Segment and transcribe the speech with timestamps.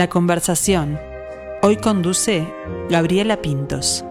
[0.00, 0.98] La conversación.
[1.60, 2.50] Hoy conduce
[2.88, 4.02] Gabriela Pintos.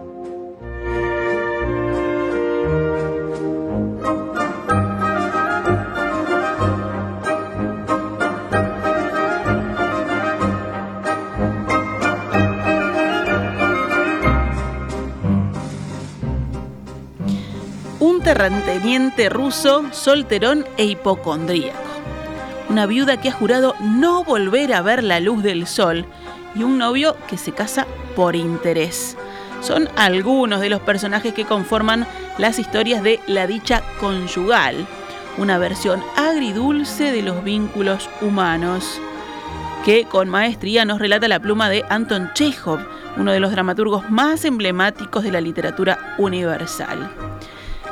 [17.98, 21.89] Un terrateniente ruso, solterón e hipocondríaco.
[22.70, 26.06] Una viuda que ha jurado no volver a ver la luz del sol
[26.54, 27.84] y un novio que se casa
[28.14, 29.16] por interés.
[29.60, 32.06] Son algunos de los personajes que conforman
[32.38, 34.86] las historias de La dicha conyugal,
[35.36, 39.00] una versión agridulce de los vínculos humanos,
[39.84, 44.44] que con maestría nos relata la pluma de Anton Chekhov, uno de los dramaturgos más
[44.44, 47.10] emblemáticos de la literatura universal.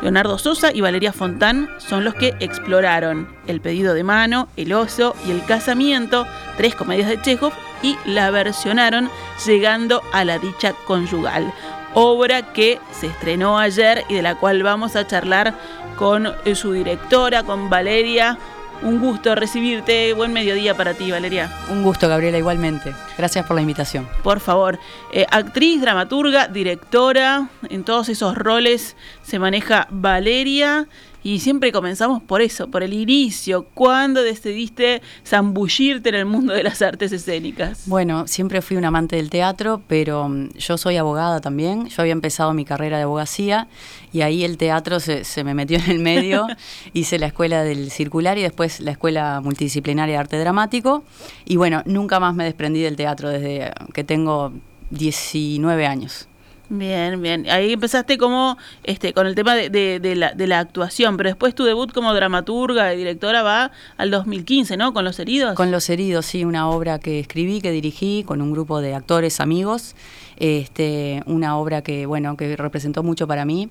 [0.01, 5.15] Leonardo Sosa y Valeria Fontán son los que exploraron El pedido de mano, El oso
[5.27, 9.11] y El casamiento, tres comedias de Chekhov, y la versionaron
[9.47, 11.53] llegando a la dicha conyugal,
[11.95, 15.55] obra que se estrenó ayer y de la cual vamos a charlar
[15.97, 18.39] con su directora, con Valeria.
[18.83, 20.13] Un gusto recibirte.
[20.13, 21.51] Buen mediodía para ti, Valeria.
[21.69, 22.95] Un gusto, Gabriela, igualmente.
[23.17, 24.09] Gracias por la invitación.
[24.23, 24.79] Por favor,
[25.13, 30.87] eh, actriz, dramaturga, directora, en todos esos roles se maneja Valeria.
[31.29, 33.67] Y siempre comenzamos por eso, por el inicio.
[33.75, 37.83] ¿Cuándo decidiste zambullirte en el mundo de las artes escénicas?
[37.85, 41.89] Bueno, siempre fui un amante del teatro, pero mm, yo soy abogada también.
[41.89, 43.69] Yo había empezado mi carrera de abogacía
[44.11, 46.47] y ahí el teatro se, se me metió en el medio.
[46.95, 51.05] Hice la escuela del circular y después la escuela multidisciplinaria de arte dramático.
[51.45, 54.55] Y bueno, nunca más me desprendí del teatro desde que tengo
[54.93, 56.27] 19 años.
[56.71, 57.47] Bien, bien.
[57.49, 61.55] Ahí empezaste como este con el tema de, de, la, de la actuación, pero después
[61.55, 64.93] tu debut como dramaturga y directora va al 2015, ¿no?
[64.93, 65.55] Con Los Heridos.
[65.55, 69.41] Con Los Heridos, sí, una obra que escribí, que dirigí con un grupo de actores
[69.41, 69.95] amigos
[70.39, 73.69] este, una obra que, bueno, que representó mucho para mí.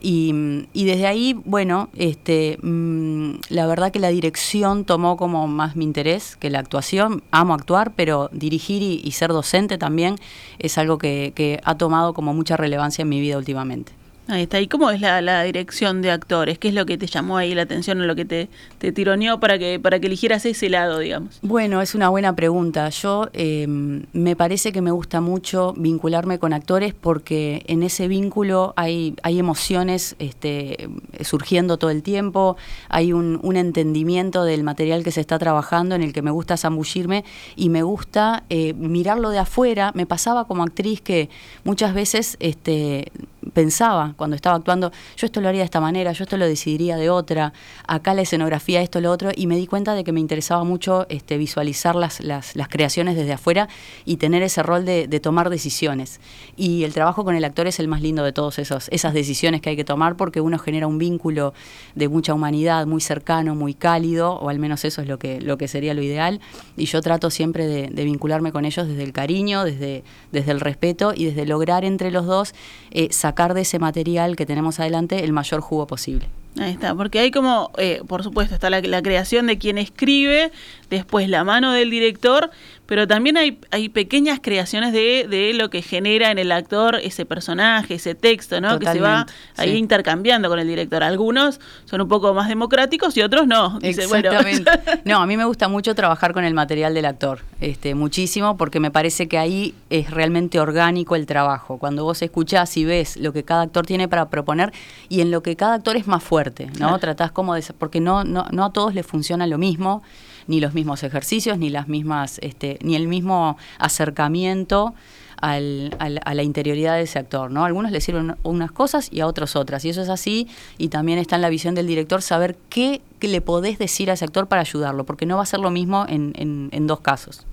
[0.00, 5.76] Y, y desde ahí, bueno, este, mmm, la verdad que la dirección tomó como más
[5.76, 7.22] mi interés que la actuación.
[7.30, 10.16] Amo actuar, pero dirigir y, y ser docente también
[10.58, 13.92] es algo que, que ha tomado como mucha relevancia en mi vida últimamente.
[14.26, 14.58] Ahí está.
[14.58, 16.58] ¿Y cómo es la, dirección de actores?
[16.58, 18.48] ¿Qué es lo que te llamó ahí la atención o lo que te,
[18.78, 21.38] te tironeó para que, para que eligieras ese lado, digamos?
[21.42, 22.88] Bueno, es una buena pregunta.
[22.88, 28.72] Yo eh, me parece que me gusta mucho vincularme con actores porque en ese vínculo
[28.76, 30.88] hay, hay emociones este,
[31.22, 32.56] surgiendo todo el tiempo,
[32.88, 36.56] hay un, un, entendimiento del material que se está trabajando en el que me gusta
[36.56, 37.24] zambullirme
[37.56, 39.92] y me gusta eh, mirarlo de afuera.
[39.94, 41.28] Me pasaba como actriz que
[41.62, 43.12] muchas veces este,
[43.54, 46.96] pensaba cuando estaba actuando, yo esto lo haría de esta manera, yo esto lo decidiría
[46.96, 47.52] de otra,
[47.86, 51.06] acá la escenografía, esto, lo otro, y me di cuenta de que me interesaba mucho
[51.08, 53.68] este, visualizar las, las, creaciones desde afuera
[54.04, 56.20] y tener ese rol de, tomar decisiones.
[56.56, 59.70] Y el trabajo con el actor es el más lindo de todas esas decisiones que
[59.70, 61.54] hay que tomar porque uno genera un vínculo
[61.94, 65.56] de mucha humanidad, muy cercano, muy cálido, o al menos eso es lo que, lo
[65.56, 66.40] que sería lo ideal,
[66.76, 70.60] y yo trato siempre de, de vincularme con ellos desde el cariño, desde, desde el
[70.60, 72.54] respeto y desde lograr entre los dos
[72.90, 76.28] eh, sacar de ese material que tenemos adelante el mayor jugo posible.
[76.58, 80.52] Ahí está, porque hay como, eh, por supuesto, está la, la, creación de quien escribe,
[80.94, 82.50] después la mano del director,
[82.86, 87.24] pero también hay, hay pequeñas creaciones de, de lo que genera en el actor ese
[87.24, 88.78] personaje, ese texto, ¿no?
[88.78, 89.76] Totalmente, que se va ahí sí.
[89.78, 91.02] intercambiando con el director.
[91.02, 93.78] Algunos son un poco más democráticos y otros no.
[93.78, 94.70] Dice, Exactamente.
[94.84, 95.00] Bueno.
[95.04, 98.80] no, a mí me gusta mucho trabajar con el material del actor, este, muchísimo, porque
[98.80, 101.78] me parece que ahí es realmente orgánico el trabajo.
[101.78, 104.72] Cuando vos escuchás y ves lo que cada actor tiene para proponer
[105.08, 106.72] y en lo que cada actor es más fuerte, ¿no?
[106.72, 106.98] Claro.
[106.98, 107.64] Tratás como de...
[107.78, 110.02] porque no, no, no a todos les funciona lo mismo
[110.46, 114.94] ni los mismos ejercicios, ni las mismas, este, ni el mismo acercamiento
[115.40, 117.64] al, al, a la interioridad de ese actor, ¿no?
[117.64, 120.48] Algunos le sirven unas cosas y a otros otras, y eso es así,
[120.78, 124.14] y también está en la visión del director saber qué, qué le podés decir a
[124.14, 127.00] ese actor para ayudarlo, porque no va a ser lo mismo en, en, en dos
[127.00, 127.46] casos.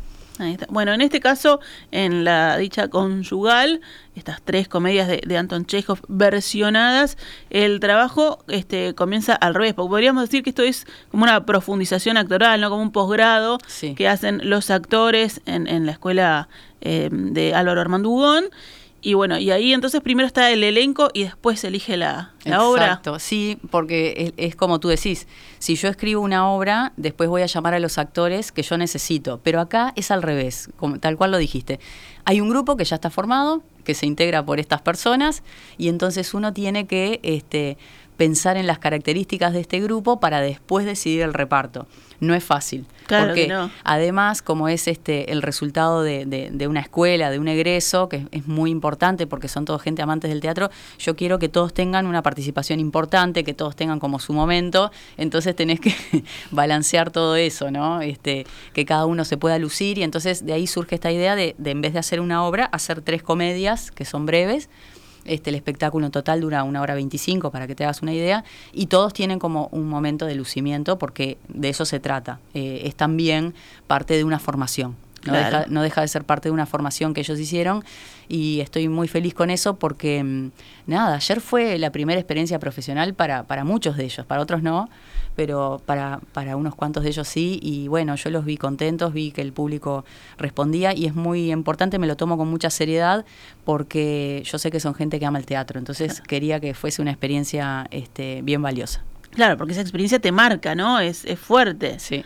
[0.69, 1.59] Bueno, en este caso,
[1.91, 3.81] en la dicha conyugal,
[4.15, 7.17] estas tres comedias de, de, Anton Chekhov versionadas,
[7.49, 12.17] el trabajo este, comienza al revés, porque podríamos decir que esto es como una profundización
[12.17, 12.69] actoral, ¿no?
[12.69, 13.95] como un posgrado sí.
[13.95, 16.49] que hacen los actores en, en la escuela
[16.81, 18.45] eh, de Álvaro Armando Hugón.
[19.03, 22.63] Y bueno, y ahí entonces primero está el elenco y después se elige la, la
[22.63, 22.85] obra.
[22.85, 25.27] Exacto, sí, porque es, es, como tú decís,
[25.57, 29.39] si yo escribo una obra, después voy a llamar a los actores que yo necesito,
[29.43, 31.79] pero acá es al revés, como, tal cual lo dijiste.
[32.25, 35.41] Hay un grupo que ya está formado, que se integra por estas personas,
[35.79, 37.79] y entonces uno tiene que este,
[38.21, 41.87] pensar en las características de este grupo para después decidir el reparto.
[42.19, 42.85] No es fácil.
[43.07, 43.71] Claro porque que no.
[43.83, 48.27] además, como es este el resultado de, de- de una escuela, de un egreso, que
[48.31, 50.69] es muy importante porque son todos gente amantes del teatro,
[50.99, 55.55] yo quiero que todos tengan una participación importante, que todos tengan como su momento, entonces
[55.55, 55.95] tenés que
[56.51, 58.01] balancear todo eso, ¿no?
[58.01, 61.55] Este, que cada uno se pueda lucir y entonces de ahí surge esta idea de,
[61.57, 64.69] de en vez de hacer una obra, hacer tres comedias que son breves.
[65.25, 68.43] Este, el espectáculo en total dura una hora 25 para que te hagas una idea
[68.73, 72.39] y todos tienen como un momento de lucimiento porque de eso se trata.
[72.53, 73.53] Eh, es también
[73.87, 74.95] parte de una formación.
[75.25, 75.57] No, Claro.
[75.59, 77.83] deja, no deja de ser parte de una formación que ellos hicieron
[78.27, 80.51] y estoy muy feliz con eso porque, mm,
[80.87, 84.89] nada, ayer fue la primera experiencia profesional para, para muchos de ellos, para otros no,
[85.35, 89.31] pero para, para unos cuantos de ellos sí y bueno, yo los vi contentos, vi
[89.31, 90.05] que el público
[90.37, 93.23] respondía y es muy importante, me lo tomo con mucha seriedad
[93.63, 97.11] porque yo sé que son gente que ama el teatro, entonces quería que fuese una
[97.11, 99.03] experiencia este, bien valiosa.
[99.31, 100.99] Claro, porque esa experiencia te marca, ¿no?
[100.99, 101.99] Es, es fuerte.
[101.99, 102.25] Sí.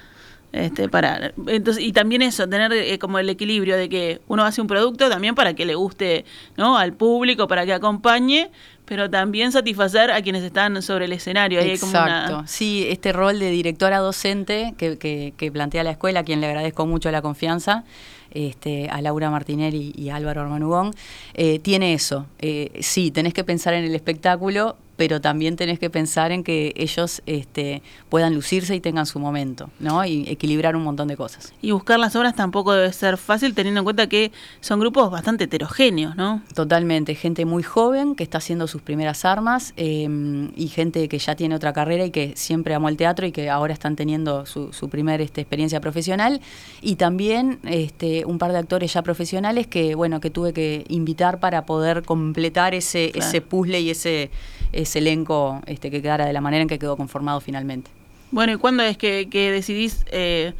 [0.56, 4.62] Este, para, entonces, y también eso, tener eh, como el equilibrio de que uno hace
[4.62, 6.24] un producto también para que le guste
[6.56, 6.78] ¿no?
[6.78, 8.50] al público, para que acompañe,
[8.86, 11.60] pero también satisfacer a quienes están sobre el escenario.
[11.60, 12.44] Exacto.
[12.48, 16.48] Sí, este rol de directora docente que, que- que plantea la escuela, a quien le
[16.48, 17.84] agradezco mucho la confianza,
[18.31, 20.92] este, a Laura Martinelli y a Álvaro Armanugón,
[21.34, 22.28] eh, tiene eso.
[22.40, 26.74] Eh, sí, tenés que pensar en el espectáculo, pero también tenés que pensar en que
[26.75, 30.06] ellos este, puedan lucirse y tengan su momento, ¿no?
[30.06, 31.53] Y equilibrar un montón de cosas.
[31.62, 34.31] Y buscar las obras tampoco debe ser fácil teniendo en cuenta que
[34.62, 36.42] son grupos bastante heterogéneos, ¿no?
[36.53, 40.07] Totalmente, gente muy joven que está haciendo sus primeras armas eh,
[40.56, 43.50] y gente que ya tiene otra carrera y que siempre amó el teatro y que
[43.50, 46.42] ahora están teniendo su, su primer este, experiencia profesional
[46.81, 51.39] y también este, un par de actores ya profesionales que bueno que tuve que invitar
[51.39, 53.27] para poder completar ese, Claro.
[53.27, 54.30] ese puzzle y ese,
[54.75, 57.89] ese elenco este, que quedara de la manera en que quedó conformado finalmente.
[58.31, 60.54] Bueno, ¿y cuándo es que, que decidís eh,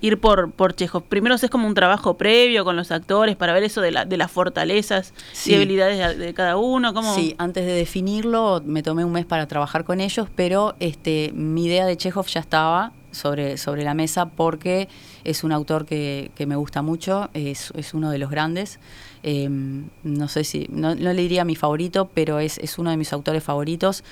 [0.00, 1.04] ir por, por Chekhov?
[1.04, 4.16] Primero es como un trabajo previo con los actores para ver eso de, la, de
[4.16, 5.52] las fortalezas Sí.
[5.52, 6.92] y habilidades de, de cada uno.
[6.92, 7.14] ¿Cómo?
[7.14, 11.64] Sí, antes de definirlo me tomé un mes para trabajar con ellos, pero este, mi
[11.66, 14.88] idea de Chekhov ya estaba sobre, sobre la mesa porque
[15.24, 18.78] es un autor que, que me gusta mucho, es, es uno de los grandes.
[19.22, 22.96] Eh, no sé si, no, no le diría mi favorito, pero es, es uno de
[22.96, 24.02] mis autores favoritos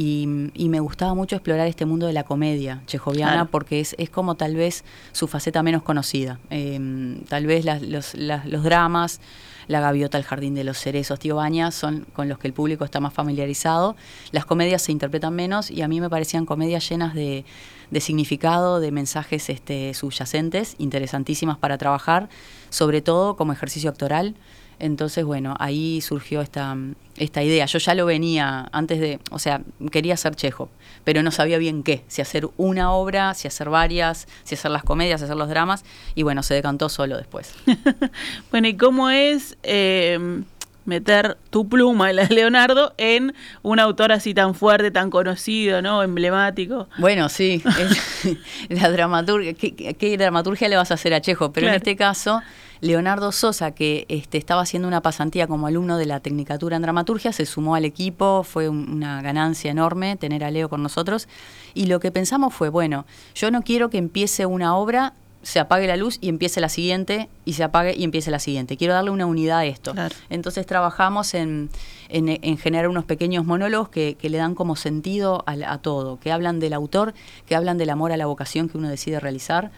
[0.00, 3.48] y, y me gustaba mucho explorar este mundo de la comedia chejoviana Claro.
[3.50, 6.38] porque es, es como tal vez su faceta menos conocida.
[6.50, 9.20] Eh, tal vez las- los, las- los dramas,
[9.66, 12.84] La Gaviota, El Jardín de los Cerezos, Tío Baña, son con los que el público
[12.84, 13.96] está más familiarizado.
[14.30, 17.44] Las comedias se interpretan menos y a mí me parecían comedias llenas de,
[17.90, 22.28] de significado, de mensajes este, subyacentes, interesantísimas para trabajar,
[22.70, 24.34] sobre todo como ejercicio actoral.
[24.80, 26.76] Entonces, bueno, ahí surgió esta,
[27.16, 27.66] esta idea.
[27.66, 29.60] Yo ya lo venía antes de, o sea,
[29.90, 30.68] quería hacer Chekhov,
[31.04, 34.82] pero no sabía bien qué, si hacer una obra, si hacer varias, si hacer las
[34.84, 35.84] comedias, si hacer los dramas,
[36.14, 37.54] y bueno, se decantó solo después.
[38.50, 40.42] Bueno, ¿y cómo es eh,
[40.84, 46.02] meter tu pluma, la de Leonardo, en un autor así tan fuerte, tan conocido, ¿no?
[46.02, 46.88] Emblemático.
[46.98, 47.62] Bueno, sí,
[48.24, 48.38] es-
[48.70, 51.52] la dramaturgia, ¿qué, qué- qué dramaturgia le vas a hacer a Chejo?
[51.52, 51.74] Pero Claro.
[51.74, 52.40] en este caso,
[52.80, 57.32] Leonardo Sosa, que este, estaba haciendo una pasantía como alumno de la Tecnicatura en Dramaturgia,
[57.32, 61.28] se sumó al equipo, fue un- una ganancia enorme tener a Leo con nosotros,
[61.74, 63.04] y lo que pensamos fue, bueno,
[63.34, 67.28] yo no quiero que empiece una obra, se apague la luz y empiece la siguiente,
[67.44, 68.76] y se apague y empiece la siguiente.
[68.76, 69.92] Quiero darle una unidad a esto.
[69.92, 70.14] Claro.
[70.30, 71.70] Entonces trabajamos en,
[72.08, 76.32] en- en generar unos pequeños monólogos que, que le dan como sentido a, todo, que
[76.32, 77.14] hablan del autor,
[77.46, 79.70] que hablan del amor a la vocación que uno decide realizar.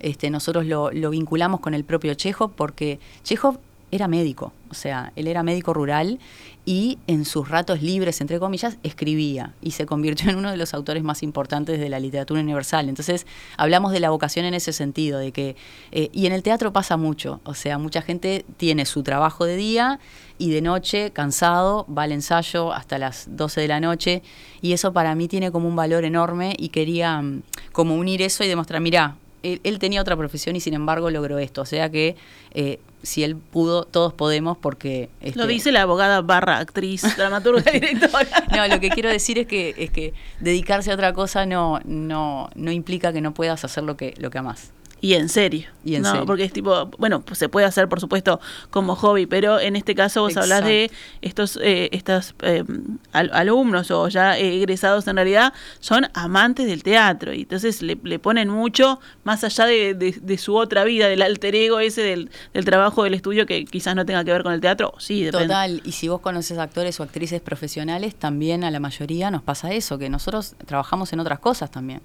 [0.00, 3.58] Este, nosotros lo, vinculamos con el propio Chekhov porque Chekhov
[3.92, 6.18] era médico, o sea, él era médico rural
[6.64, 10.74] y en sus ratos libres, entre comillas, escribía y se convirtió en uno de los
[10.74, 12.88] autores más importantes de la literatura universal.
[12.88, 13.26] Entonces,
[13.56, 15.56] hablamos de la vocación en ese sentido, de que,
[15.92, 19.56] eh, y en el teatro pasa mucho, o sea, mucha gente tiene su trabajo de
[19.56, 20.00] día
[20.36, 24.22] y de noche, cansado, va al ensayo hasta las 12 de la noche
[24.60, 28.42] y eso para mí tiene como un valor enorme y quería mm, como unir eso
[28.42, 31.62] y demostrar, mirá, él, él tenía otra profesión y sin embargo logró esto.
[31.62, 32.16] O sea que
[32.52, 35.08] eh, si él pudo, todos podemos porque...
[35.20, 38.44] Lo este, dice la abogada barra actriz, dramaturga directora.
[38.54, 42.50] No, lo que quiero decir es que, es que dedicarse a otra cosa no, no,
[42.54, 44.72] no implica que no puedas hacer lo que, lo que amás.
[45.00, 45.68] Y en serio.
[45.84, 46.26] Y en no, serio.
[46.26, 49.94] Porque es tipo, bueno, pues se puede hacer, por supuesto, como hobby, pero en este
[49.94, 52.64] caso vos hablás de estos, eh, estos eh,
[53.12, 57.34] al- alumnos o ya egresados en realidad, son amantes del teatro.
[57.34, 61.20] Y entonces le, le ponen mucho más allá de, de- de su otra vida, del
[61.22, 64.54] alter ego ese del, del trabajo del estudio que quizás no tenga que ver con
[64.54, 64.94] el teatro.
[64.98, 65.46] Sí, depende.
[65.48, 69.72] Total, y si vos conoces actores o actrices profesionales, también a la mayoría nos pasa
[69.72, 72.00] eso, que nosotros trabajamos en otras cosas también.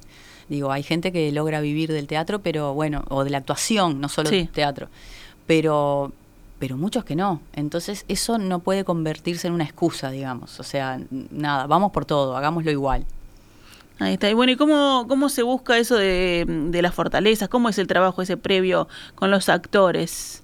[0.51, 4.09] Digo, hay gente que logra vivir del teatro, pero bueno, o de la actuación, no
[4.09, 4.35] solo Sí.
[4.35, 4.89] del teatro,
[5.47, 6.11] pero
[6.59, 7.41] pero muchos que no.
[7.53, 10.59] Entonces, eso no puede convertirse en una excusa, digamos.
[10.59, 10.99] O sea,
[11.31, 13.03] nada, vamos por todo, hagámoslo igual.
[13.97, 14.29] Ahí está.
[14.29, 17.49] Y bueno, ¿y cómo, cómo se busca eso de, de las fortalezas?
[17.49, 20.43] ¿Cómo es el trabajo ese previo con los actores?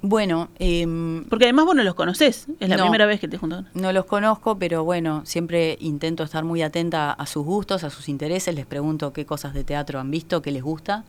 [0.00, 2.84] Bueno, em, Porque además vos no los conocés, es la No.
[2.84, 3.68] primera vez que te juntan.
[3.74, 8.08] No los conozco, pero bueno, siempre intento estar muy atenta a sus gustos, a sus
[8.08, 11.04] intereses, les pregunto qué cosas de teatro han visto, qué les gusta.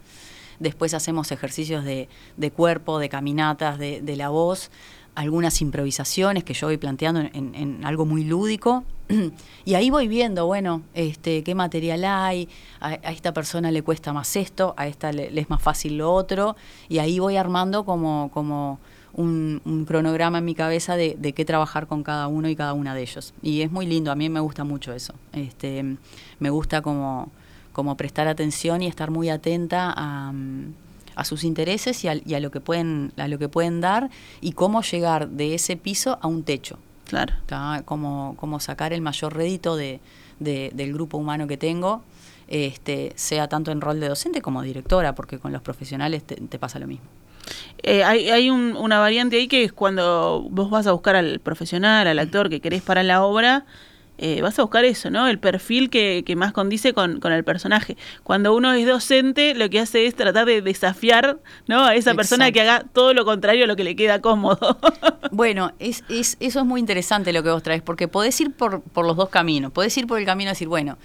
[0.59, 4.71] Después hacemos ejercicios de, de cuerpo, de caminatas, de, de la voz,
[5.15, 8.83] algunas improvisaciones que yo voy planteando en algo muy lúdico.
[9.65, 12.47] y ahí voy viendo, bueno, este, qué material hay,
[12.79, 16.55] a, esta persona le cuesta más esto, a esta le, es más fácil lo otro,
[16.87, 18.79] y ahí voy armando como, como
[19.13, 22.93] un, un cronograma en mi cabeza de, qué trabajar con cada uno y cada una
[22.93, 23.33] de ellos.
[23.41, 25.13] Y es muy lindo, a mí me gusta mucho eso.
[25.33, 25.97] Este,
[26.39, 27.31] me gusta como,
[27.97, 30.33] prestar atención y estar muy atenta a,
[31.25, 34.81] sus intereses y y a lo que pueden, a lo que pueden dar y cómo
[34.81, 36.79] llegar de ese piso a un techo.
[37.09, 37.33] Claro.
[37.45, 37.81] ¿tá?
[37.85, 39.99] Cómo, cómo sacar el mayor rédito de,
[40.39, 42.03] de- del grupo humano que tengo,
[42.47, 46.57] este, sea tanto en rol de docente como directora, porque con los profesionales te, te
[46.59, 47.05] pasa lo mismo.
[47.81, 51.39] Eh, hay hay un- una variante ahí que es cuando vos vas a buscar al
[51.39, 53.65] profesional, al actor que querés para la obra,
[54.21, 55.27] eh, vas a buscar eso, ¿no?
[55.27, 57.95] El perfil que, que más condice con, con el personaje.
[58.23, 61.85] Cuando uno es docente, lo que hace es tratar de desafiar, ¿no?
[61.85, 64.77] A esa persona que haga todo lo contrario a lo que le queda cómodo.
[65.31, 68.81] Bueno, es, es, eso es muy interesante lo que vos traes, porque podés ir por,
[68.81, 69.71] por los dos caminos.
[69.71, 70.97] Podés ir por el camino de decir, bueno,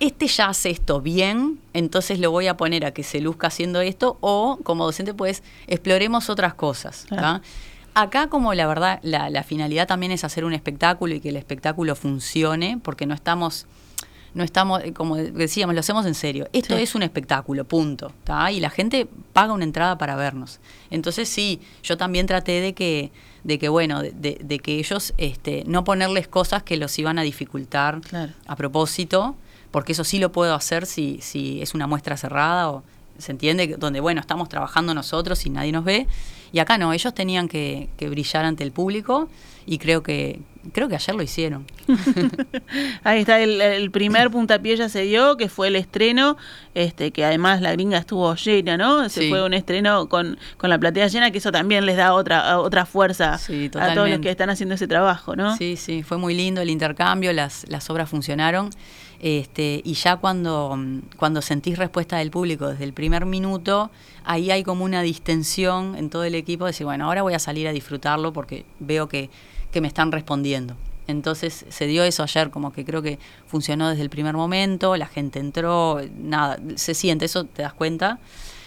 [0.00, 3.80] este ya hace esto bien, entonces lo voy a poner a que se luzca haciendo
[3.80, 7.06] esto, o como docente, pues exploremos otras cosas.
[8.00, 11.36] Acá, como la verdad, la, la finalidad también es hacer un espectáculo y que el
[11.36, 13.66] espectáculo funcione, porque no estamos
[14.34, 16.48] no estamos, eh, como decíamos, lo hacemos en serio.
[16.52, 16.82] Esto Sí.
[16.82, 18.12] es un espectáculo, punto.
[18.24, 18.52] ¿tá?
[18.52, 20.60] Y la gente paga una entrada para vernos.
[20.90, 23.10] Entonces sí, yo también traté de que,
[23.42, 27.18] de que bueno, de, de- de que ellos este, no ponerles cosas que los iban
[27.18, 28.32] a dificultar Claro.
[28.46, 29.34] a propósito,
[29.72, 32.84] porque eso sí lo puedo hacer si, si es una muestra cerrada o
[33.18, 36.06] se entiende, donde bueno, estamos trabajando nosotros y nadie nos ve.
[36.52, 39.28] Y acá no, ellos tenían que, que brillar ante el público
[39.66, 40.40] y creo que,
[40.72, 41.66] creo que ayer lo hicieron.
[43.04, 46.36] Ahí está, el, el primer puntapié ya se dio, que fue el estreno,
[46.74, 49.08] este que además la gringa estuvo llena, ¿no?
[49.08, 49.28] Se Sí.
[49.30, 52.86] fue un estreno con, con la platea llena, que eso también les da otra otra
[52.86, 55.56] fuerza Sí, a todos los que están haciendo ese trabajo, ¿no?
[55.56, 58.70] Sí, sí, fue muy lindo el intercambio, las, las obras funcionaron.
[59.20, 60.78] Este, y ya cuando,
[61.16, 63.90] cuando sentís respuesta del público desde el primer minuto,
[64.24, 67.38] ahí hay como una distensión en todo el equipo, de decir, bueno, ahora voy a
[67.38, 69.28] salir a disfrutarlo porque veo que,
[69.72, 70.76] que me están respondiendo.
[71.08, 75.06] Entonces se dio eso ayer, como que creo que funcionó desde el primer momento, la
[75.06, 78.18] gente entró, nada, se siente, eso te das cuenta.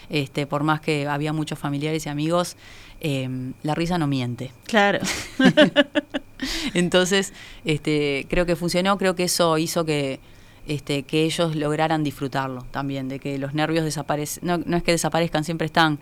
[0.09, 2.57] Este, por más que había muchos familiares y amigos,
[2.99, 3.29] eh,
[3.63, 4.51] la risa no miente.
[4.65, 4.99] Claro.
[6.73, 7.31] Entonces,
[7.63, 10.19] este, creo que funcionó, creo que eso hizo que,
[10.67, 14.91] este, que ellos lograran disfrutarlo también, de que los nervios desaparecen, no, no es que
[14.91, 15.99] desaparezcan, siempre están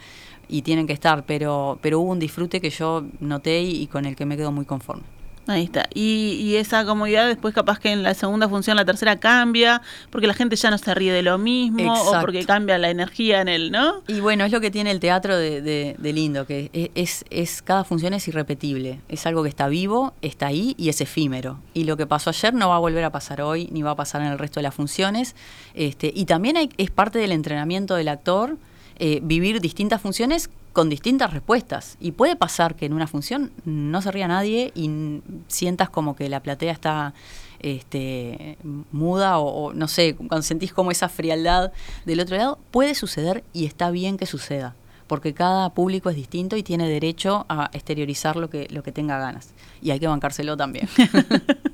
[0.47, 4.05] y tienen que estar, pero, pero hubo un disfrute que yo noté y, y con
[4.05, 5.03] el que me quedo muy conforme.
[5.47, 5.87] Ahí está.
[5.95, 9.81] Y, y esa comodidad después capaz que en la segunda función, la tercera cambia,
[10.11, 13.41] porque la gente ya no se ríe de lo mismo, o porque cambia la energía
[13.41, 14.03] en el, ¿no?
[14.07, 17.25] Y bueno, es lo que tiene el teatro de, de- de lindo, que e- es,
[17.31, 21.59] es cada función es irrepetible, es algo que está vivo, está ahí y es efímero.
[21.73, 23.95] Y lo que pasó ayer no va a volver a pasar hoy, ni va a
[23.95, 25.35] pasar en el resto de las funciones.
[25.73, 28.57] Este, y también hay- es parte del entrenamiento del actor
[29.01, 31.97] eh, vivir distintas funciones con distintas respuestas.
[31.99, 36.29] Y puede pasar que en una función no se ría nadie y sientas como que
[36.29, 37.13] la platea está
[37.59, 38.57] este,
[38.91, 41.71] muda o, o no sé, cuando sentís como esa frialdad
[42.05, 44.75] del otro lado, puede suceder y está bien que suceda,
[45.07, 49.19] porque cada público es distinto y tiene derecho a exteriorizar lo que, lo que tenga
[49.19, 49.53] ganas.
[49.81, 50.87] Y hay que bancárselo también.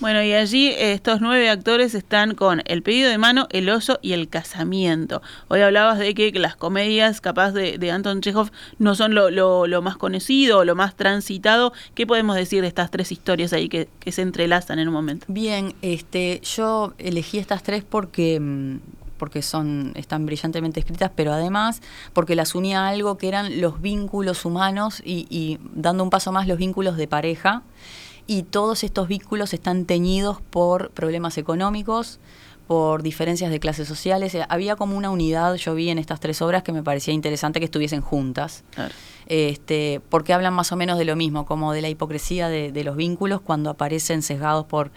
[0.00, 3.98] Bueno, y allí eh, estos nueve actores están con El pedido de mano, El oso
[4.02, 5.22] y El casamiento.
[5.48, 9.96] Hoy hablabas de que las comedias capaz de, de Anton Chekhov no son lo, más
[9.96, 11.72] conocido lo más transitado.
[11.94, 15.26] ¿Qué podemos decir de estas tres historias ahí que, se entrelazan en un momento?
[15.28, 18.78] Bien, este, yo elegí estas tres porque, mm,
[19.16, 21.80] porque son, están brillantemente escritas, pero además
[22.12, 26.46] porque las unía a algo que eran los vínculos humanos y dando un paso más
[26.46, 27.62] los vínculos de pareja.
[28.26, 32.20] Y todos estos vínculos están teñidos por problemas económicos,
[32.66, 34.34] por diferencias de clases sociales.
[34.34, 37.58] Eh, Había como una unidad, yo vi en estas tres obras que me parecía interesante
[37.60, 38.94] que estuviesen juntas, Claro.
[39.26, 42.84] este, porque hablan más o menos de lo mismo, como de la hipocresía de, de
[42.84, 44.90] los vínculos cuando aparecen sesgados por,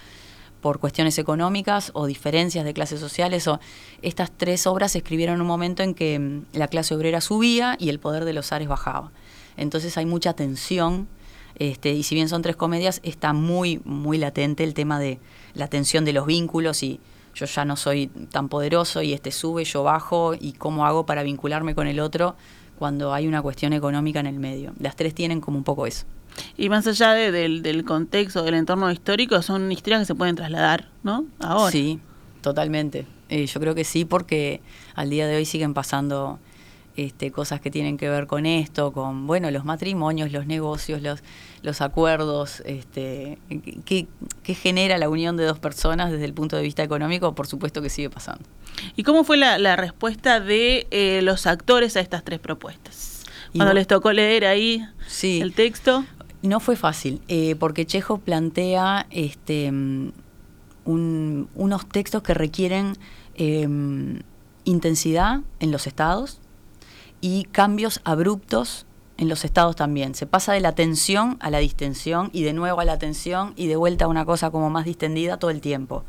[0.62, 3.46] por cuestiones económicas o diferencias de clases sociales.
[3.50, 3.60] O
[4.02, 7.76] estas tres obras se escribieron en un momento en que mm, la clase obrera subía
[7.78, 9.12] y el poder de los ares bajaba.
[9.58, 11.10] Entonces hay mucha tensión
[11.60, 15.20] este, y si bien son tres comedias, está muy, muy latente el tema de
[15.54, 17.00] la tensión de los vínculos y
[17.36, 21.24] yo ya no soy tan poderoso y este sube, yo bajo y cómo hago para
[21.24, 22.36] vincularme con el otro
[22.80, 24.74] cuando hay una cuestión económica en el medio.
[24.80, 26.06] Las tres tienen como un poco eso.
[26.58, 30.36] Y más allá de- del, del contexto, del entorno histórico, son historias que se pueden
[30.36, 31.26] trasladar, ¿no?
[31.40, 31.72] Ahora.
[31.72, 32.00] Sí,
[32.42, 33.06] totalmente.
[33.30, 34.62] Eh, yo creo que sí, porque
[34.96, 36.40] al día de hoy siguen pasando
[36.98, 41.24] este, cosas que tienen que ver con esto, con bueno, los matrimonios, los negocios, los,
[41.62, 43.38] los acuerdos, este,
[43.86, 44.08] que,
[44.44, 47.82] que genera la unión de dos personas desde el punto de vista económico, por supuesto
[47.82, 48.44] que sigue pasando.
[48.96, 53.24] ¿Y cómo fue la, la respuesta de eh, los actores a estas tres propuestas?
[53.56, 55.39] Cuando les tocó leer ahí Sí.
[55.42, 56.04] el texto.
[56.44, 60.13] No fue fácil, eh, porque Chejo plantea este, un-
[61.56, 62.94] unos textos que requieren
[63.36, 63.68] eh,
[64.63, 66.39] intensidad en los estados
[67.22, 68.86] y cambios abruptos
[69.18, 70.14] en los estados también.
[70.16, 73.68] Se pasa de la tensión a la distensión y de nuevo a la tensión y
[73.68, 76.04] de vuelta a una cosa como más distendida todo el tiempo.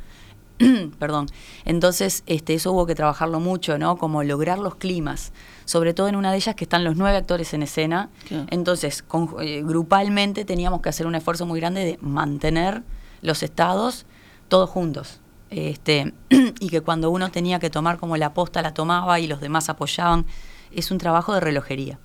[0.99, 1.27] Perdón.
[1.65, 3.97] Entonces, este, eso hubo que trabajarlo mucho, ¿no?
[3.97, 5.33] Como lograr los climas.
[5.65, 8.11] Sobre todo en una de ellas que están los nueve actores en escena.
[8.51, 12.83] Entonces, con- eh, grupalmente teníamos que hacer un esfuerzo muy grande de mantener
[13.23, 14.05] los estados
[14.49, 15.21] todos juntos.
[15.51, 16.13] Este,
[16.61, 19.69] y que cuando uno tenía que tomar como la posta, la tomaba y los demás
[19.69, 20.27] apoyaban.
[20.73, 21.99] Es un trabajo de relojería.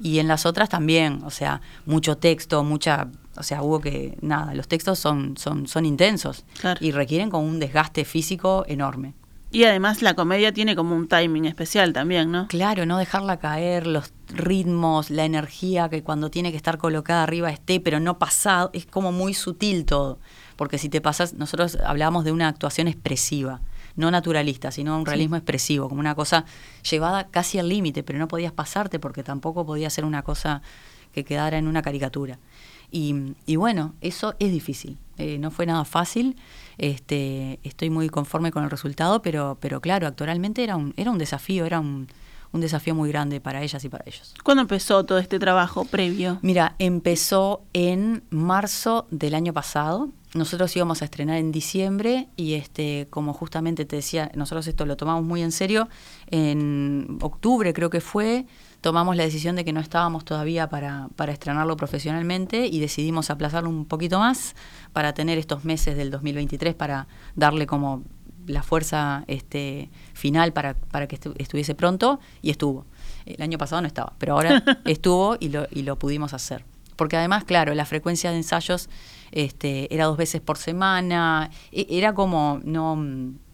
[0.00, 4.54] Y en las otras también, o sea, mucho texto, mucha, o sea, hubo que, nada,
[4.54, 6.78] los textos son, son, son intensos Claro.
[6.80, 9.14] y requieren como un desgaste físico enorme.
[9.50, 12.46] Y además la comedia tiene como un timing especial también, ¿no?
[12.48, 17.50] Claro, no dejarla caer, los ritmos, la energía que cuando tiene que estar colocada arriba
[17.50, 20.18] esté, pero no pasado, es como muy sutil todo.
[20.56, 23.60] Porque si te pasas, nosotros hablábamos de una actuación expresiva,
[23.98, 26.44] no naturalista, sino un realismo expresivo, como una cosa
[26.88, 30.62] llevada casi al límite, pero no podías pasarte porque tampoco podía ser una cosa
[31.12, 32.38] que quedara en una caricatura.
[32.90, 34.96] Y, y bueno, eso es difícil.
[35.18, 36.36] Eh, no fue nada fácil.
[36.78, 41.18] Este, estoy muy conforme con el resultado, pero, pero claro, actualmente era un, era un
[41.18, 42.06] desafío, era un,
[42.52, 44.32] un desafío muy grande para ellas y para ellos.
[44.44, 46.38] ¿Cuándo empezó todo este trabajo previo?
[46.42, 50.08] Mira, empezó en marzo del año pasado.
[50.34, 54.96] Nosotros íbamos a estrenar en diciembre y este, como justamente te decía, nosotros esto lo
[54.96, 55.88] tomamos muy en serio.
[56.30, 58.46] En octubre creo que fue,
[58.82, 63.70] tomamos la decisión de que no estábamos todavía para, para estrenarlo profesionalmente y decidimos aplazarlo
[63.70, 64.54] un poquito más
[64.92, 68.02] para tener estos meses del 2023 para darle como
[68.46, 72.86] la fuerza este, final para, para que estu- estuviese pronto y estuvo.
[73.26, 76.64] El año pasado no estaba, pero ahora estuvo y lo, y lo pudimos hacer.
[76.98, 78.90] Porque además, claro, la frecuencia de ensayos
[79.30, 82.96] este, era dos veces por semana, e- era como no,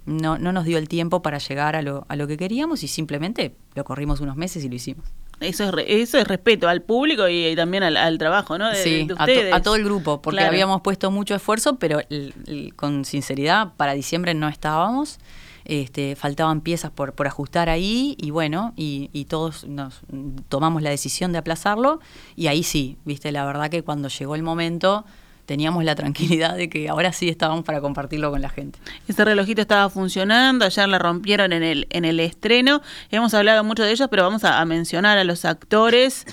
[0.06, 2.88] no, no nos dio el tiempo para llegar a lo, a lo que queríamos y
[2.88, 5.04] simplemente lo corrimos unos meses y lo hicimos.
[5.40, 8.70] Eso es, re- eso es respeto al público y, y también al, al trabajo, ¿no?
[8.70, 9.52] De, Sí, de a, to- ustedes.
[9.54, 10.50] a todo el grupo, porque Claro.
[10.52, 15.18] habíamos puesto mucho esfuerzo, pero el- el- con sinceridad, para diciembre no estábamos.
[15.64, 20.02] Este, faltaban piezas por, por ajustar ahí y bueno, y, todos nos
[20.50, 22.00] tomamos la decisión de aplazarlo
[22.36, 25.06] y ahí sí, viste, la verdad que cuando llegó el momento
[25.46, 28.78] teníamos la tranquilidad de que ahora sí estábamos para compartirlo con la gente.
[29.08, 32.82] Ese relojito estaba funcionando, ayer la rompieron en el, en el estreno.
[33.10, 36.26] Hemos hablado mucho de ellos, pero vamos a mencionar a los actores.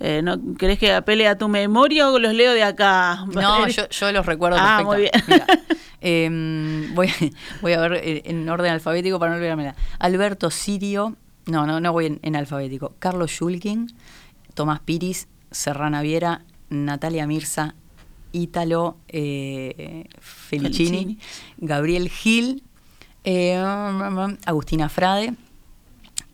[0.00, 3.24] Eh, ¿no ¿Querés que apele a tu memoria o los leo de acá?
[3.32, 5.10] No, yo, yo los recuerdo Ah, muy bien.
[5.26, 5.46] Mira,
[6.00, 7.12] em, voy,
[7.60, 9.74] voy a ver en orden alfabético para no olvidármela.
[9.98, 12.94] Alberto Sirio, no, no, no voy en, en alfabético.
[12.98, 13.92] Carlos Schulkin,
[14.54, 17.74] Tomás Piris, Serrana Viera, Natalia Mirza,
[18.32, 21.18] Ítalo eh, Felicini, Felicini.
[21.58, 22.62] Gabriel Gil,
[23.24, 23.56] eh,
[24.44, 25.34] Agustina Frade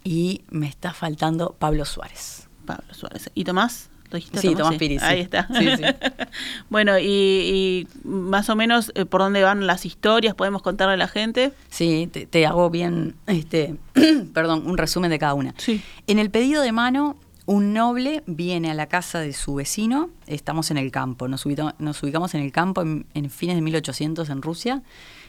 [0.03, 2.44] y me está faltando Pablo Suárez.
[2.65, 3.31] Pablo Suárez.
[3.35, 3.91] ¿Y Tomás?
[4.11, 5.07] ¿Lo dijiste, Sí, Tomás Piris, sí.
[5.09, 5.49] Ahí está.
[5.59, 5.67] Sí,
[6.71, 10.97] bueno, y, y más o menos eh, por dónde van las historias, podemos contarle a
[10.99, 11.53] la gente.
[11.69, 13.77] Sí, te, te hago bien, este,
[14.35, 15.55] perdón, un resumen de cada una.
[15.57, 15.83] Sí.
[16.07, 20.71] En el pedido de mano, un noble viene a la casa de su vecino, estamos
[20.71, 24.31] en el campo, nos, ubita- nos ubicamos en el campo en, en fines de 1800
[24.31, 24.83] en Rusia,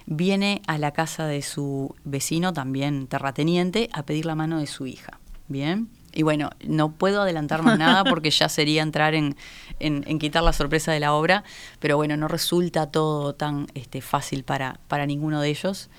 [0.05, 4.85] viene a la casa de su vecino, también terrateniente, a pedir la mano de su
[4.85, 5.19] hija.
[5.47, 5.89] Bien.
[6.15, 9.35] Y bueno, no puedo adelantar más nada porque ya sería entrar en,
[9.79, 11.43] en, quitar la sorpresa de la obra,
[11.79, 15.89] pero bueno, no resulta todo tan este, fácil para, para ninguno de ellos,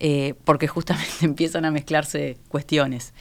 [0.00, 3.12] eh, porque justamente empiezan a mezclarse cuestiones.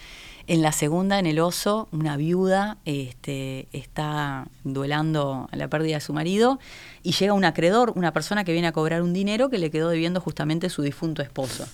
[0.47, 6.13] En la segunda, en el oso, una viuda este, está duelando la pérdida de su
[6.13, 6.59] marido
[7.01, 9.89] y llega un acreedor, una persona que viene a cobrar un dinero que le quedó
[9.89, 11.67] debiendo justamente su difunto esposo.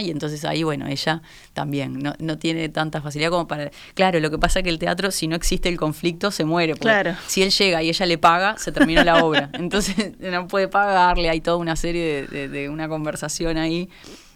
[0.00, 1.22] Y entonces ahí, bueno, ella
[1.54, 3.70] también no, no, tiene tanta facilidad como para...
[3.94, 6.74] Claro, lo que pasa es que el teatro, si no existe el conflicto, se muere.
[6.74, 7.16] Claro.
[7.26, 9.50] Si él llega y ella le paga, se termina la obra.
[9.54, 13.88] Entonces no puede pagarle, hay toda una serie de, de, una conversación ahí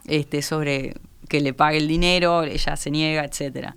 [0.07, 0.94] este, sobre
[1.29, 3.77] que le pague el dinero, ella se niega, etcétera.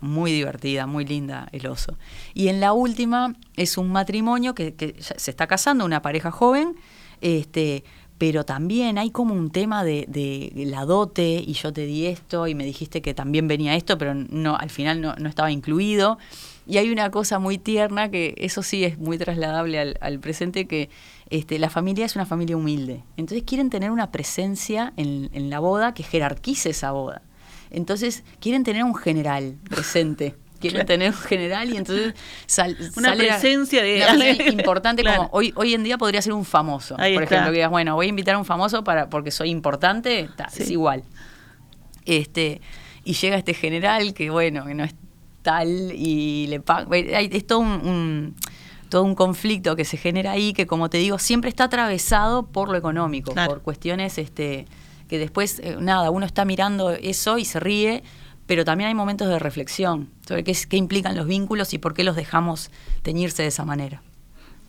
[0.00, 1.96] Muy divertida, muy linda el oso.
[2.34, 6.76] Y en la última es un matrimonio que, que se está casando, una pareja joven,
[7.20, 7.84] este,
[8.18, 12.54] pero también hay como un tema de, la dote y yo te di esto y
[12.54, 16.18] me dijiste que también venía esto, pero no al final no, no estaba incluido.
[16.66, 20.66] Y hay una cosa muy tierna que eso sí es muy trasladable al, al, presente,
[20.66, 20.90] que
[21.30, 23.04] este, la familia es una familia humilde.
[23.16, 27.22] Entonces quieren tener una presencia en, en la boda que jerarquice esa boda.
[27.70, 32.14] Entonces quieren tener un general presente quieren tener un general y entonces
[32.96, 37.46] una presencia de importante como hoy hoy en día podría ser un famoso por ejemplo
[37.46, 41.04] que digas bueno voy a invitar a un famoso para porque soy importante es igual.
[42.04, 42.60] Este
[43.04, 44.94] y llega este general que bueno que no es
[45.42, 48.34] tal y le paga es todo un,
[48.88, 52.68] todo un conflicto que se genera ahí que como te digo siempre está atravesado por
[52.68, 54.66] lo económico por cuestiones este
[55.08, 58.02] que después eh, nada uno está mirando eso y se ríe
[58.48, 62.02] pero también hay momentos de reflexión sobre qué, qué implican los vínculos y por qué
[62.02, 64.02] los dejamos teñirse de esa manera.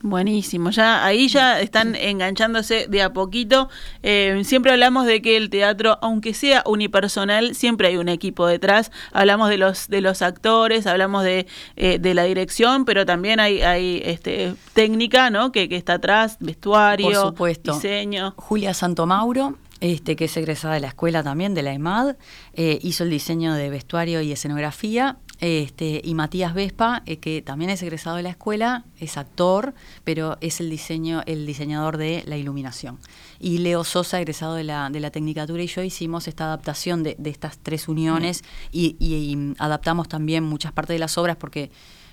[0.02, 3.68] Buenísimo, ya ahí ya están enganchándose de a poquito.
[4.02, 8.90] Eh, siempre hablamos de que el teatro, aunque sea unipersonal, siempre hay un equipo detrás.
[9.12, 13.60] Hablamos de los de los actores, hablamos de, eh, de la dirección, pero también hay,
[13.60, 15.52] hay este, técnica, ¿no?
[15.52, 18.32] Que, que está atrás, vestuario, diseño.
[18.38, 22.16] Julia Santomauro este, que es egresada de la escuela también, de la EMAD,
[22.54, 25.16] eh, hizo el diseño de vestuario y escenografía.
[25.40, 29.72] Este, y Matías Vespa, eh, que también es egresado de la escuela, es actor,
[30.04, 32.98] pero es el diseño, el diseñador de la iluminación.
[33.38, 37.16] Y Leo Sosa, egresado de la, de la Tecnicatura, y yo hicimos esta adaptación de,
[37.24, 41.70] estas tres uniones y, y adaptamos también muchas partes de las obras porque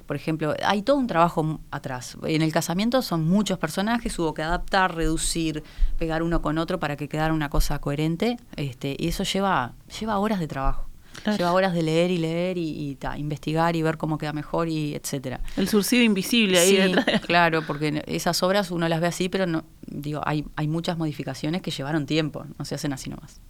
[0.08, 2.18] por ejemplo, hay todo un trabajo atrás.
[2.24, 5.64] En el casamiento son muchos personajes, hubo que adaptar, reducir,
[6.00, 10.18] pegar uno con otro para que quedara una cosa coherente, este, y eso lleva, lleva
[10.18, 10.88] horas de trabajo.
[11.26, 15.42] Lleva horas de leer y leer y, investigar y ver cómo queda mejor y etcétera.
[15.58, 17.22] El surcido invisible ahí detrás.
[17.26, 21.62] Claro, porque esas obras uno las ve así, pero no, digo, hay, hay muchas modificaciones
[21.62, 23.42] que llevaron tiempo, no se hacen así nomás.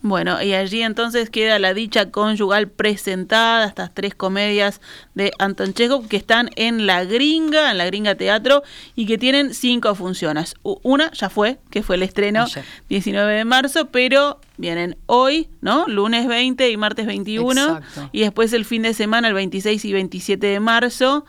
[0.00, 4.80] Bueno, y allí entonces queda la dicha conyugal presentada, estas tres comedias
[5.14, 8.62] de Anton Chekhov que están en La Gringa, en La Gringa Teatro,
[8.94, 10.54] y que tienen cinco funciones.
[10.62, 12.46] Una ya fue, que fue el estreno
[12.88, 15.86] 19 de marzo, pero vienen hoy, ¿no?
[15.88, 17.80] Lunes 20 y martes 21,
[18.12, 21.24] y después el fin de semana, el 26 y 27 de marzo.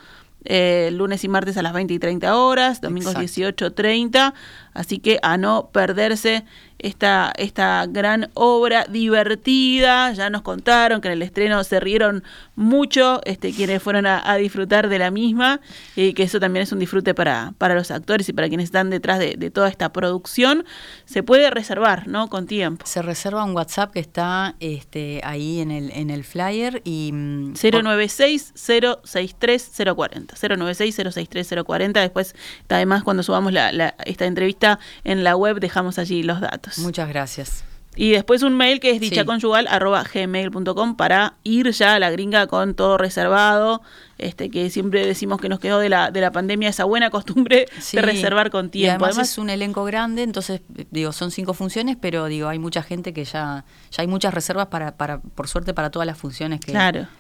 [0.45, 4.33] Eh, lunes y martes a las 20 y 30 horas, domingos 18.30,
[4.73, 6.45] así que a no perderse
[6.79, 10.11] esta, esta gran obra divertida.
[10.13, 12.23] Ya nos contaron que en el estreno se rieron
[12.55, 15.59] mucho este, quienes fueron a, disfrutar de la misma
[15.95, 18.89] y que eso también es un disfrute para, para los actores y para quienes están
[18.89, 20.65] detrás de, toda esta producción.
[21.05, 22.29] Se puede reservar, ¿no?
[22.29, 22.85] Con tiempo.
[22.85, 27.11] Se reserva un WhatsApp que está este, ahí en el, en el flyer y...
[27.11, 30.35] 096 063 040.
[30.35, 32.01] 096 063 040.
[32.01, 32.35] Después,
[32.67, 36.68] además, cuando subamos la, esta entrevista en la web, dejamos allí los datos.
[36.77, 37.63] Muchas gracias.
[37.95, 42.97] Y después un mail que es dichaconyugal.gmail.com para ir ya a la gringa con todo
[42.97, 43.81] reservado,
[44.17, 47.65] este que siempre decimos que nos quedó de la, de la pandemia esa buena costumbre
[47.91, 49.03] de reservar con tiempo.
[49.05, 53.11] además, es un elenco grande, entonces digo, son cinco funciones, pero digo, hay mucha gente
[53.11, 56.71] que ya, ya hay muchas reservas para, para, por suerte, para todas las funciones que,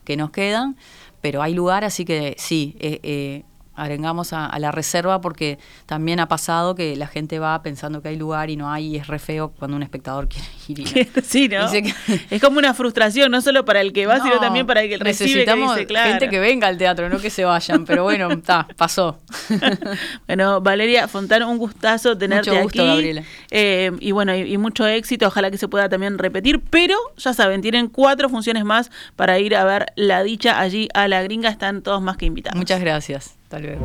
[0.05, 0.77] que nos quedan,
[1.19, 3.43] pero hay lugar, así que sí, eh, eh,
[3.79, 8.17] arengamos a, la reserva porque también ha pasado que la gente va pensando que hay
[8.17, 11.09] lugar y no hay y es re feo cuando un espectador quiere ir.
[11.23, 11.69] sí, ¿no?
[12.29, 14.97] es como una frustración, no solo para el que va, sino también para el que
[14.97, 15.29] recibe.
[15.29, 19.19] Necesitamos gente que venga al teatro, no que se vayan, pero bueno, está, pasó.
[20.27, 23.23] bueno, Valeria Fontana, un gustazo tenerte mucho gusto, Gabriela.
[23.51, 27.61] Eh, y bueno, y, mucho éxito, ojalá que se pueda también repetir, pero ya saben,
[27.61, 31.81] tienen cuatro funciones más para ir a ver La Dicha allí a la gringa, están
[31.81, 32.57] todos más que invitados.
[32.57, 33.38] Muchas gracias.
[33.49, 33.75] 打雷。